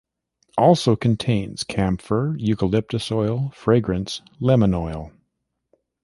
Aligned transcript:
"Also 0.57 0.95
contains:" 0.95 1.63
Camphor, 1.63 2.33
eucalyptus 2.39 3.11
oil, 3.11 3.51
fragrance, 3.53 4.23
lemon 4.39 4.73
oil. 4.73 5.11